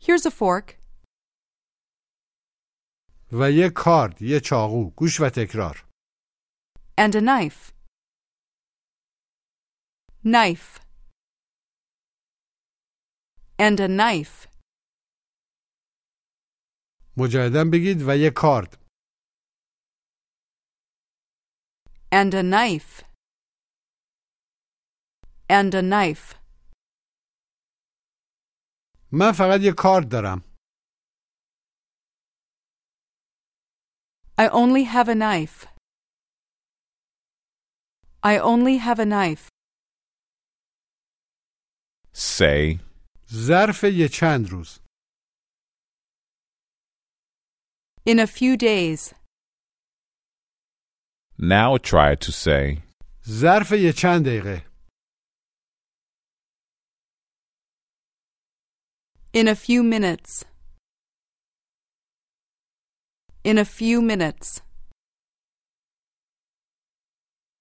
Here's 0.00 0.26
a 0.26 0.30
fork. 0.30 0.84
و 3.32 3.50
یه 3.50 3.70
کارد، 3.76 4.22
یه 4.22 4.40
چاقو، 4.40 4.90
گوش 4.90 5.20
و 5.20 5.30
تکرار. 5.36 5.84
and 6.96 7.14
a 7.14 7.20
knife. 7.20 7.72
Knife. 10.22 10.80
And 13.58 13.80
a 13.80 13.88
knife. 13.88 14.47
مجددا 17.19 17.63
بگید 17.73 18.01
و 18.07 18.17
یه 18.17 18.31
کارد. 18.35 18.77
And 22.11 22.33
a 22.33 22.43
knife. 22.43 23.03
And 25.49 25.73
a 25.73 25.81
knife. 25.81 26.35
من 29.11 29.31
فقط 29.31 29.59
یه 29.61 29.73
کارد 29.77 30.11
دارم. 30.11 30.43
I 34.37 34.47
only 34.47 34.85
have 34.85 35.09
a 35.09 35.15
knife. 35.15 35.67
I 38.23 38.37
only 38.37 38.77
have 38.77 38.99
a 38.99 39.05
knife. 39.05 39.49
say, 42.13 42.79
ظرف 43.33 43.83
یه 43.83 44.07
چند 44.07 44.49
روز. 44.49 44.79
In 48.08 48.18
a 48.18 48.26
few 48.26 48.56
days. 48.56 49.14
now 51.38 51.76
try 51.78 52.14
to 52.14 52.30
say, 52.32 52.82
ظرف 53.26 53.72
یه 53.72 53.92
چند 53.92 54.24
دقیقه. 54.24 54.62
In 59.32 59.48
a 59.48 59.54
few 59.54 59.82
minutes. 59.82 60.44
In 63.42 63.58
a 63.58 63.64
few 63.64 64.00
minutes. 64.00 64.62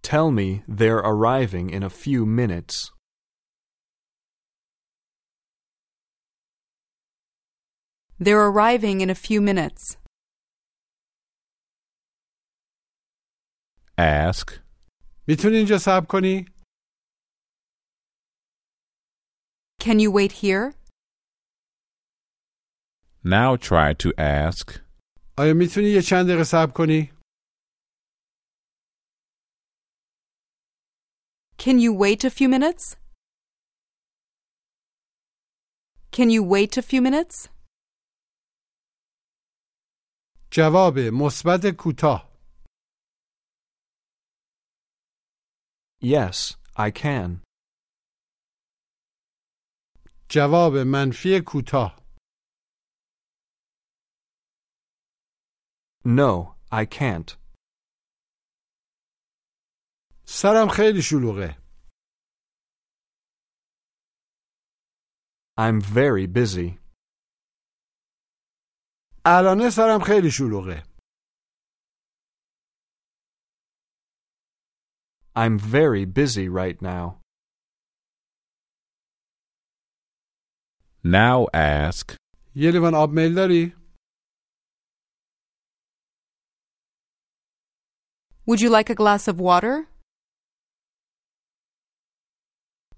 Tell 0.03 0.29
me 0.31 0.63
they're 0.67 1.03
arriving 1.13 1.69
in 1.69 1.81
a 1.81 1.89
few 1.89 2.25
minutes. 2.25 2.91
They're 8.19 8.45
arriving 8.51 9.01
in 9.01 9.09
a 9.09 9.15
few 9.15 9.41
minutes. 9.41 9.97
ask, 13.97 14.59
میتونی 15.27 15.55
اینجا 15.57 15.77
صبر 15.77 16.05
کنی؟ 16.05 16.45
Can 19.83 19.99
you 19.99 20.11
wait 20.11 20.31
here? 20.43 20.73
now 23.23 23.55
try 23.55 23.93
to 23.93 24.09
ask, 24.17 24.79
آیا 25.37 25.53
میتونی 25.53 25.87
یه 25.87 26.01
چند 26.01 26.27
دقیقه 26.27 26.43
صبر 26.43 26.71
کنی؟ 26.71 27.13
Can 31.57 31.79
you 31.79 31.93
wait 31.93 32.23
a 32.25 32.29
few 32.29 32.49
minutes? 32.49 32.97
Can 36.11 36.29
you 36.29 36.43
wait 36.43 36.77
a 36.77 36.81
few 36.81 37.01
minutes? 37.01 37.49
جواب 40.51 40.99
مثبت 40.99 41.61
کوتاه 41.77 42.26
Yes, 46.01 46.57
I 46.75 46.91
can. 46.91 47.41
جواب 50.29 50.73
منفی 50.87 51.41
کوتاه 51.47 52.03
No, 56.05 56.55
I 56.71 56.85
can't. 56.85 57.37
سرم 60.25 60.67
خیلی 60.67 61.01
شلوغه 61.01 61.57
I'm 65.57 65.79
very 65.81 66.27
busy. 66.27 66.79
الانه 69.25 69.69
سرم 69.69 69.99
خیلی 70.07 70.31
شلوغه 70.31 70.83
I'm 75.37 75.57
very 75.59 76.05
busy 76.05 76.47
right 76.47 76.79
now. 76.81 77.19
Now 81.03 81.47
ask, 81.53 82.15
یه 82.55 82.71
لیوان 82.71 82.93
آب 82.95 83.09
میل 83.13 83.35
داری؟ 83.35 83.75
Would 88.45 88.59
you 88.61 88.69
like 88.69 88.89
a 88.89 88.95
glass 88.95 89.27
of 89.27 89.39
water? 89.39 89.87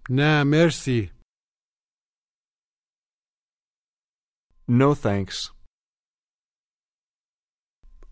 نه 0.09 0.43
مرسی 0.43 1.11
No 4.69 4.93
thanks. 4.95 5.51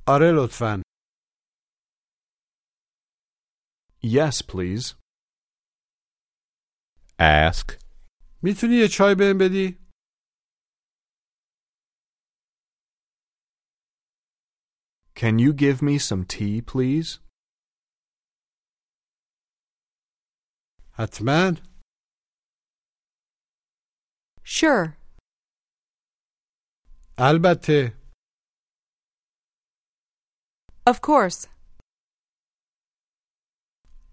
آره 0.07 0.31
لطفا 0.35 0.81
Yes, 4.03 4.41
please. 4.41 4.95
ask, 7.19 7.79
میتونی 8.43 8.75
یه 8.75 8.87
چای 8.87 9.15
بهم 9.15 9.37
بدی؟ 9.37 9.83
Can 15.15 15.39
you 15.39 15.53
give 15.53 15.81
me 15.81 15.97
some 15.99 16.25
tea, 16.25 16.61
please? 16.61 17.19
حتما 20.93 21.55
Sure. 24.43 24.97
البته 27.17 27.93
Of 30.85 30.99
course. 31.01 31.47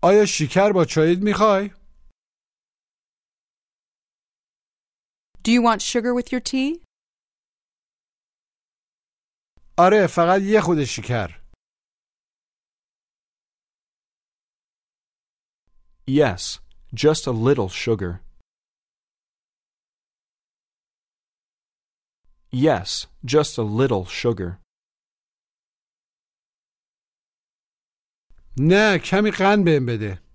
آیا 0.05 0.27
شیکر 0.27 0.73
با 0.73 0.85
چایت 0.85 1.19
میخوای؟ 1.19 1.71
Do 5.45 5.51
you 5.53 5.63
want 5.63 5.81
sugar 5.83 6.15
with 6.15 6.33
your 6.33 6.41
tea? 6.41 6.85
آره 9.79 10.07
فقط 10.07 10.41
یه 10.43 10.61
خود 10.61 10.85
شیکر 10.85 11.41
Yes, 16.07 16.59
just 16.93 17.27
a 17.27 17.31
little 17.31 17.69
sugar. 17.69 18.13
Yes, 22.51 23.07
just 23.25 23.59
a 23.59 23.63
little 23.63 24.05
sugar. 24.07 24.59
نه 28.59 28.99
کمی 28.99 29.31
قند 29.31 29.65
بهم 29.65 29.87
بده 29.87 30.31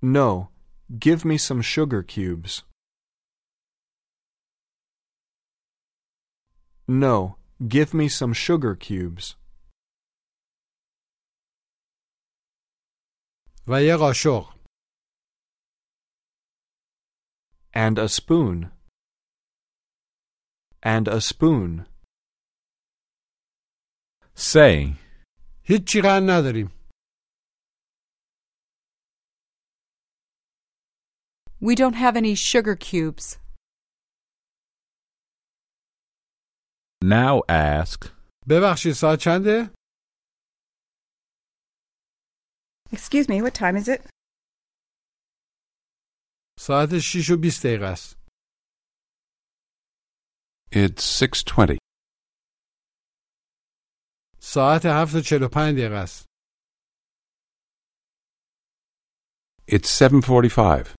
No, 0.00 0.50
give 0.98 1.24
me 1.24 1.36
some 1.38 1.60
sugar 1.60 2.02
cubes. 2.04 2.62
No, 6.86 7.36
give 7.66 7.92
me 7.92 8.08
some 8.08 8.32
sugar 8.32 8.74
cubes. 8.76 9.36
و 13.68 13.82
یه 13.82 13.96
قاشق 13.96 14.58
And 17.74 17.98
a 17.98 18.08
spoon. 18.08 18.72
And 20.82 21.06
a 21.06 21.20
spoon. 21.20 21.86
say, 24.36 24.94
هیچی 25.64 26.00
قند 26.02 26.30
نداریم 26.30 26.68
We 31.60 31.74
don't 31.74 31.94
have 32.04 32.16
any 32.16 32.34
sugar 32.34 32.76
cubes. 32.76 33.38
now 37.04 37.42
ask, 37.48 38.00
ببخشید 38.48 38.92
ساعت 38.92 39.18
چنده؟ 39.20 39.70
Excuse 42.92 43.28
me, 43.28 43.42
what 43.42 43.54
time 43.54 43.76
is 43.76 43.88
it? 43.88 44.10
ساعت 46.60 46.88
6 46.98 47.30
و 47.30 47.36
20 47.36 47.66
دقیقه 47.66 47.84
است 47.86 48.16
it's 50.72 51.02
6.20. 51.22 51.81
ساعت 54.52 54.82
7 54.84 55.14
و 55.14 55.20
45 55.20 55.78
دقیقه 55.78 55.94
است 55.94 56.28
It's 59.70 60.00
7.45. 60.00 60.94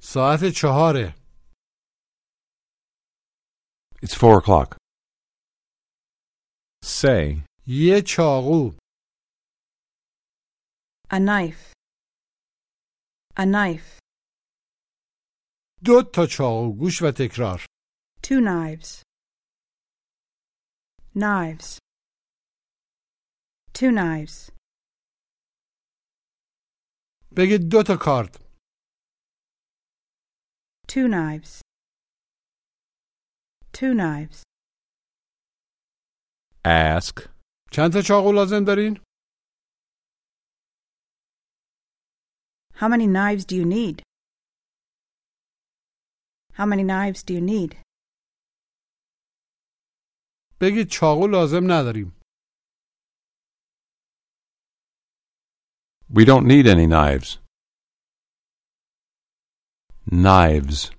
ساعت 0.00 0.40
4 0.54 1.14
It's 4.04 4.14
4 4.14 4.40
o'clock. 4.40 4.76
Say, 6.84 7.44
یه 7.66 8.02
چاقو 8.06 8.70
A 11.12 11.18
knife. 11.18 11.72
A 13.36 13.44
knife. 13.44 13.98
دو 15.84 16.02
تا 16.14 16.26
چاقو 16.26 16.72
گوش 16.78 17.02
و 17.02 17.10
تکرار 17.18 17.66
Two 18.22 18.40
knives. 18.40 19.02
Knives. 21.16 21.78
Two 23.74 23.90
knives. 23.90 24.50
بگید 27.36 27.60
دو 27.70 27.82
تا 27.82 27.96
کارت 28.00 28.42
Two 30.88 31.08
knives. 31.08 31.60
Two 33.72 33.94
knives. 33.94 34.42
ask, 36.64 37.28
چند 37.72 37.92
تا 37.92 38.00
چاقو 38.08 38.32
لازم 38.32 38.64
دارین؟ 38.66 38.98
How 42.80 42.88
many 42.88 43.06
knives 43.06 43.44
do 43.44 43.54
you 43.56 43.64
need? 43.64 44.02
How 46.58 46.66
many 46.66 46.84
knives 46.84 47.22
do 47.22 47.32
you 47.34 47.40
need? 47.40 47.76
بگید 50.61 50.87
چاقو 50.87 51.27
لازم 51.27 51.71
نداریم 51.71 52.17
we 56.09 56.23
don't 56.23 56.47
need 56.47 56.67
any 56.67 56.87
knives. 56.87 57.39
Knives. 60.09 60.91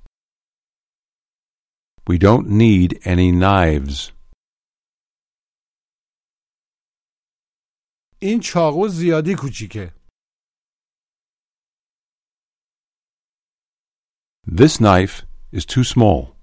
We 2.07 2.19
don't 2.19 2.49
need 2.49 3.01
any 3.05 3.33
knives. 3.33 4.13
این 8.21 8.41
چاقو 8.41 8.89
زیادی 8.89 9.35
کوچیکه 9.39 9.95
This 14.47 14.81
knife 14.81 15.27
is 15.53 15.65
too 15.67 15.85
small. 15.85 16.38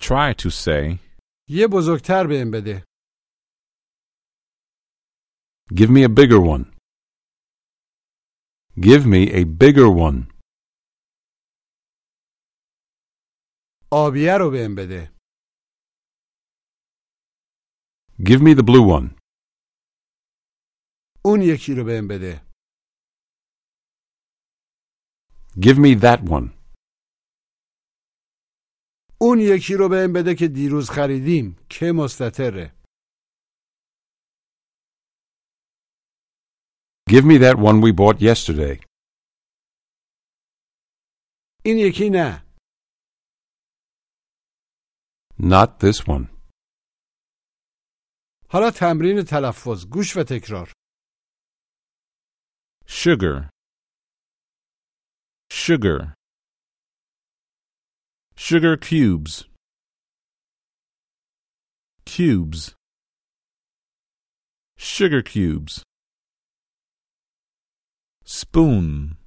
Try 0.00 0.34
to 0.42 0.50
say, 0.50 0.98
یه 1.50 1.66
بزرگتر 1.72 2.26
بهم 2.26 2.50
بده 2.50 2.84
Give 5.74 5.90
me 5.90 6.02
a 6.04 6.08
bigger 6.08 6.40
one. 6.54 6.64
Give 8.76 9.06
me 9.06 9.30
a 9.40 9.44
bigger 9.44 9.88
one. 10.08 10.28
آبیه 13.92 14.38
رو 14.38 14.50
بهم 14.50 14.74
بده 14.74 15.12
Give 18.18 18.40
me 18.40 18.54
the 18.54 18.62
blue 18.62 18.86
one. 18.98 19.16
اون 21.24 21.40
یکی 21.42 21.74
رو 21.74 21.84
بهم 21.84 22.08
بده 22.08 22.46
Give 25.60 25.78
me 25.78 25.94
that 26.02 26.20
one. 26.30 26.55
اون 29.21 29.39
یکی 29.39 29.73
رو 29.73 29.89
بهم 29.89 30.13
بده 30.13 30.35
که 30.35 30.47
دیروز 30.47 30.89
خریدیم. 30.89 31.55
که 31.69 31.85
مستطره؟ 31.91 32.73
Give 37.09 37.23
me 37.23 37.37
that 37.39 37.57
one 37.57 37.81
we 37.81 37.91
bought 37.91 38.19
yesterday. 38.21 38.85
این 41.65 41.77
یکی 41.77 42.09
نه. 42.09 42.43
Not 45.39 45.69
this 45.79 46.07
one. 46.07 46.37
حالا 48.49 48.71
تمرین 48.71 49.23
تلفظ. 49.23 49.85
گوش 49.85 50.17
و 50.17 50.23
تکرار. 50.23 50.71
Sugar. 52.87 53.49
Sugar. 55.51 56.16
Sugar 58.37 58.77
cubes. 58.77 59.45
Cubes. 62.05 62.75
Sugar 64.77 65.21
cubes. 65.21 65.83
Spoon. 68.23 69.17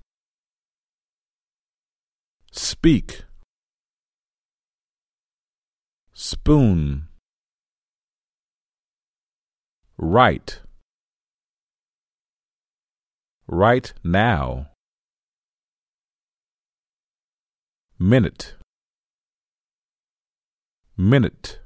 Speak. 2.51 3.25
Spoon. 6.15 7.09
Right 9.99 10.61
right 13.51 13.93
now. 14.05 14.69
Minute 17.99 18.55
minute. 21.01 21.61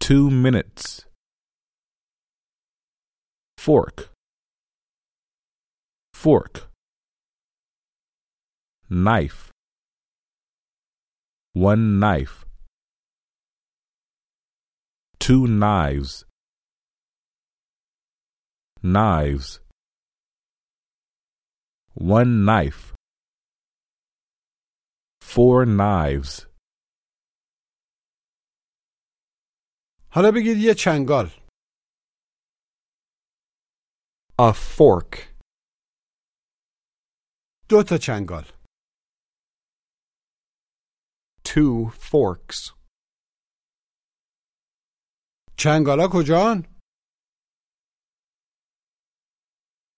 Two 0.00 0.30
minutes. 0.30 1.04
Fork. 3.56 4.10
Fork. 6.12 6.68
Knife. 8.90 9.52
One 11.52 12.00
knife. 12.00 12.44
Two 15.20 15.46
knives. 15.46 16.24
Knives. 18.82 19.60
One 21.94 22.44
knife. 22.44 22.92
Four 25.20 25.64
knives 25.64 26.46
حالا 30.15 30.31
بگید 30.35 30.57
یه 30.57 30.73
چنگال 30.77 31.25
A 34.39 34.53
fork. 34.77 35.11
دو 37.69 37.83
تا 37.89 37.97
چنگال 37.97 38.43
Two 41.47 41.91
forks. 42.09 42.59
چنگالا 45.57 46.07
کجان؟ 46.13 46.63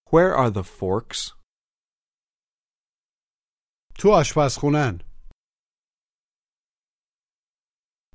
Where 0.07 0.35
are 0.35 0.51
the 0.51 0.63
forks? 0.63 1.37
تو 3.99 4.09
آشپزخونن 4.21 4.99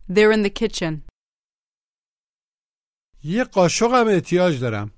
They're 0.09 0.33
in 0.33 0.43
the 0.43 0.51
kitchen. 0.51 1.03
یه 3.26 3.44
قاشقم 3.44 4.06
احتیاج 4.08 4.60
دارم 4.62 4.92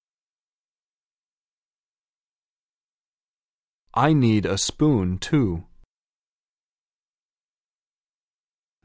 I 3.98 4.14
need 4.14 4.46
a 4.46 4.58
spoon 4.58 5.18
too. 5.20 5.64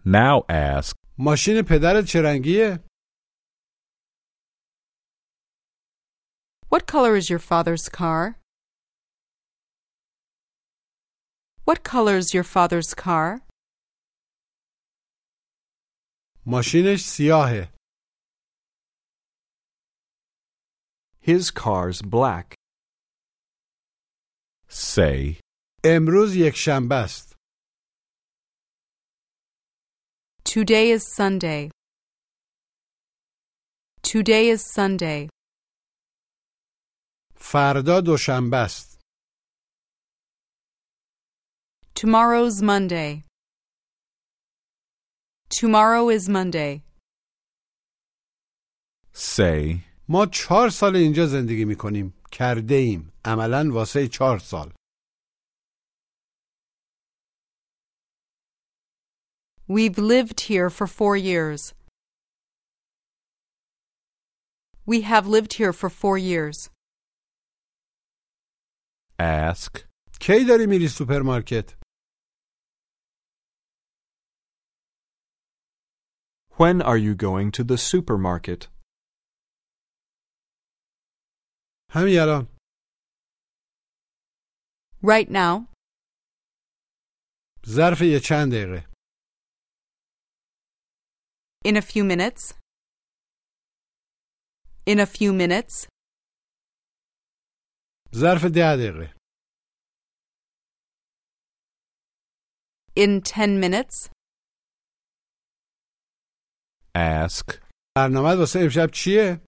now 0.07 0.45
ask 0.49 0.95
ماشین 1.19 1.63
پدرت 1.69 2.05
چه 2.09 2.23
رنگیه؟ 2.25 2.85
What 6.73 6.87
color 6.87 7.17
is 7.17 7.29
your 7.31 7.41
father's 7.51 7.89
car? 7.89 8.37
What 11.69 11.83
color 11.83 12.17
is 12.23 12.35
your 12.35 12.45
father's 12.45 12.95
car? 12.95 13.41
ماشینش 16.47 17.01
سیاهه 17.01 17.80
His 21.30 21.52
car's 21.52 22.02
black. 22.02 22.56
say 24.70 25.40
امروز 25.84 26.36
یک 26.36 26.56
شنبه 26.56 26.96
است 26.96 27.36
Today 30.46 30.92
is 30.92 31.04
Sunday. 31.20 31.70
Today 34.04 34.50
is 34.56 34.62
Sunday. 34.78 35.30
فردا 37.36 38.02
دوشنبه 38.02 38.58
است 38.58 38.96
Tomorrow's 41.96 42.62
Monday. 42.62 43.24
Tomorrow 45.50 46.10
is 46.10 46.28
Monday. 46.30 46.82
say 49.14 49.86
ما 50.10 50.26
چهار 50.26 50.70
سال 50.70 50.96
اینجا 50.96 51.26
زندگی 51.26 51.66
میکنیم 51.66 52.14
کرده 52.32 52.76
ایم 52.76 53.12
عملا 53.26 53.70
واسه 53.74 54.08
چهار 54.08 54.40
سال 54.40 54.74
We've 59.68 59.98
lived 59.98 60.42
here 60.42 60.70
for 60.70 60.86
four 60.86 61.18
years. 61.18 61.74
We 64.86 65.02
have 65.02 65.26
lived 65.26 65.54
here 65.54 65.74
for 65.74 65.90
four 65.90 66.18
years. 66.20 66.70
ask 69.20 69.78
کی 70.20 70.46
داری 70.48 70.66
میری 70.70 70.88
سوپرمارکت؟ 70.88 71.74
When 76.58 76.82
are 76.82 76.98
you 76.98 77.16
going 77.16 77.52
to 77.52 77.64
the 77.64 77.78
supermarket? 77.78 78.68
همین 81.92 82.20
الان 82.20 82.56
Right 85.04 85.30
now, 85.30 85.74
ظرف 87.68 88.02
یه 88.02 88.20
چند 88.20 88.52
دقیقه 88.52 88.96
in 91.68 91.76
a 91.78 91.82
few 91.82 92.04
minutes. 92.04 92.54
In 94.86 95.00
a 95.00 95.06
few 95.06 95.34
minutes. 95.34 95.88
ظرف 98.16 98.42
ده 98.56 98.76
دقیقه 98.76 99.16
In 102.98 103.22
ten 103.22 103.60
minutes. 103.60 104.10
ask 106.96 107.62
برنامه 107.98 108.36
واسه 108.40 108.60
امشب 108.64 108.90
چیه؟ 108.94 109.42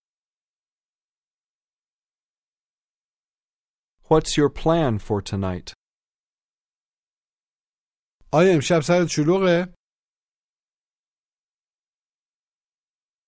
What's 4.11 4.37
your 4.37 4.49
plan 4.49 4.99
for 4.99 5.21
tonight? 5.21 5.73
آیا 8.33 8.53
امشب 8.55 8.79
سرت 8.87 9.07
شلوغه؟ 9.09 9.73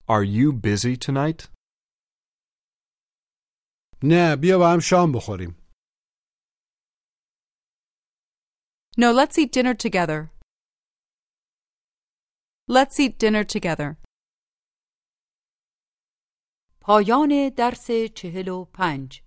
Are 0.08 0.24
you 0.24 0.52
busy 0.52 0.98
tonight? 0.98 1.48
نه 4.04 4.36
بیا 4.42 4.58
با 4.58 4.74
هم 4.74 4.80
شام 4.80 5.12
بخوریم 5.12 5.56
No, 8.98 9.14
let's 9.14 9.38
eat 9.38 9.52
dinner 9.54 9.76
together. 9.86 10.20
Let's 12.68 13.00
eat 13.00 13.18
dinner 13.20 13.44
together. 13.44 13.98
پایان 16.82 17.50
درس 17.58 17.88
چهل 18.16 18.48
و 18.48 18.66
پنج 18.66 19.23